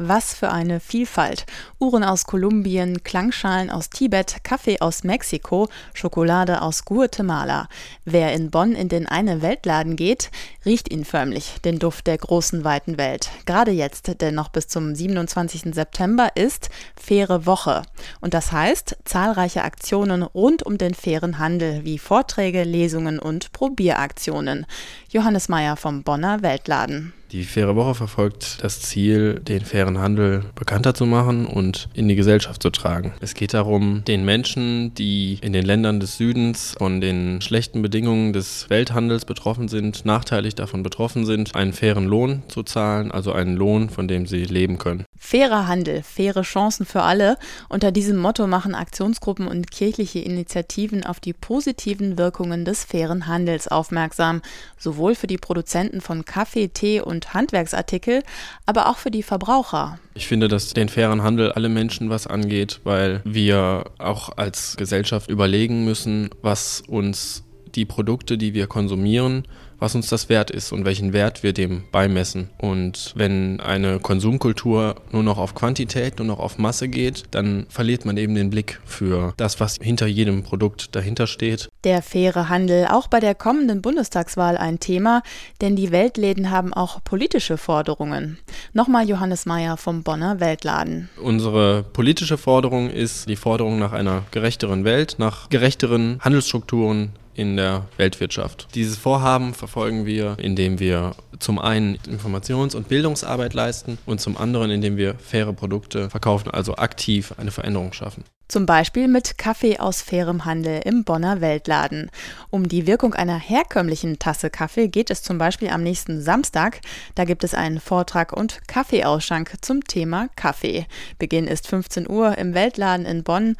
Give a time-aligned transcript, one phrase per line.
[0.00, 1.44] Was für eine Vielfalt.
[1.80, 7.68] Uhren aus Kolumbien, Klangschalen aus Tibet, Kaffee aus Mexiko, Schokolade aus Guatemala.
[8.04, 10.30] Wer in Bonn in den eine Weltladen geht,
[10.64, 13.28] riecht ihn förmlich, den Duft der großen weiten Welt.
[13.44, 15.74] Gerade jetzt, denn noch bis zum 27.
[15.74, 17.82] September ist faire Woche.
[18.20, 24.64] Und das heißt zahlreiche Aktionen rund um den fairen Handel, wie Vorträge, Lesungen und Probieraktionen.
[25.10, 27.14] Johannes Meyer vom Bonner Weltladen.
[27.30, 32.16] Die Faire Woche verfolgt das Ziel, den fairen Handel bekannter zu machen und in die
[32.16, 33.12] Gesellschaft zu tragen.
[33.20, 38.32] Es geht darum, den Menschen, die in den Ländern des Südens von den schlechten Bedingungen
[38.32, 43.56] des Welthandels betroffen sind, nachteilig davon betroffen sind, einen fairen Lohn zu zahlen, also einen
[43.56, 45.04] Lohn, von dem sie leben können.
[45.18, 47.36] Fairer Handel, faire Chancen für alle.
[47.68, 53.68] Unter diesem Motto machen Aktionsgruppen und kirchliche Initiativen auf die positiven Wirkungen des fairen Handels
[53.68, 54.42] aufmerksam,
[54.78, 58.22] sowohl für die Produzenten von Kaffee, Tee und Handwerksartikel,
[58.66, 59.98] aber auch für die Verbraucher.
[60.14, 65.30] Ich finde, dass den fairen Handel alle Menschen was angeht, weil wir auch als Gesellschaft
[65.30, 69.46] überlegen müssen, was uns die Produkte, die wir konsumieren,
[69.78, 72.50] was uns das wert ist und welchen Wert wir dem beimessen.
[72.58, 78.04] Und wenn eine Konsumkultur nur noch auf Quantität, nur noch auf Masse geht, dann verliert
[78.04, 81.68] man eben den Blick für das, was hinter jedem Produkt dahinter steht.
[81.84, 85.22] Der faire Handel, auch bei der kommenden Bundestagswahl ein Thema,
[85.60, 88.38] denn die Weltläden haben auch politische Forderungen.
[88.72, 91.08] Nochmal Johannes Mayer vom Bonner Weltladen.
[91.20, 97.86] Unsere politische Forderung ist die Forderung nach einer gerechteren Welt, nach gerechteren Handelsstrukturen, in der
[97.96, 98.66] Weltwirtschaft.
[98.74, 104.70] Dieses Vorhaben verfolgen wir, indem wir zum einen Informations- und Bildungsarbeit leisten und zum anderen,
[104.70, 108.24] indem wir faire Produkte verkaufen, also aktiv eine Veränderung schaffen.
[108.48, 112.10] Zum Beispiel mit Kaffee aus fairem Handel im Bonner Weltladen.
[112.48, 116.80] Um die Wirkung einer herkömmlichen Tasse Kaffee geht es zum Beispiel am nächsten Samstag.
[117.14, 120.86] Da gibt es einen Vortrag und Kaffeeausschank zum Thema Kaffee.
[121.18, 123.54] Beginn ist 15 Uhr im Weltladen in Bonn.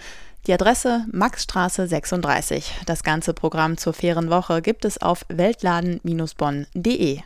[0.48, 2.72] Die Adresse Maxstraße 36.
[2.86, 7.20] Das ganze Programm zur fairen Woche gibt es auf weltladen-bonn.de.